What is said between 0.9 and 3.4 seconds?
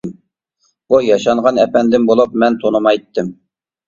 بۇ ياشانغان ئەپەندىم بولۇپ، مەن تونۇمايتتىم.